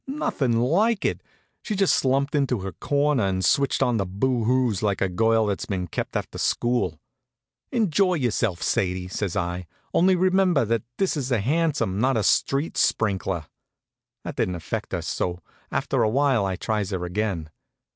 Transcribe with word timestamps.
Nothin' 0.07 0.59
like 0.59 1.05
it. 1.05 1.21
She 1.61 1.75
just 1.75 1.93
slumped 1.95 2.33
into 2.33 2.61
her 2.61 2.71
corner 2.71 3.23
and 3.23 3.45
switched 3.45 3.83
on 3.83 3.97
the 3.97 4.05
boo 4.07 4.45
hoos 4.45 4.81
like 4.81 4.99
a 4.99 5.07
girl 5.07 5.45
that's 5.45 5.67
been 5.67 5.85
kept 5.85 6.15
after 6.17 6.39
school. 6.39 6.99
"Enjoy 7.71 8.15
yourself, 8.15 8.63
Sadie," 8.63 9.07
says 9.09 9.35
I. 9.35 9.67
"Only 9.93 10.15
remember 10.15 10.65
that 10.65 10.81
this 10.97 11.15
is 11.15 11.31
a 11.31 11.39
hansom, 11.39 11.99
not 11.99 12.17
a 12.17 12.23
street 12.23 12.77
sprinkler." 12.77 13.45
That 14.23 14.37
didn't 14.37 14.59
fetch 14.61 14.85
her; 14.91 15.03
so 15.03 15.43
after 15.71 16.01
a 16.01 16.09
while 16.09 16.47
I 16.47 16.55
tries 16.55 16.89
her 16.89 17.05
again. 17.05 17.51